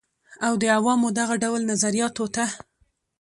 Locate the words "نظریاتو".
1.71-2.25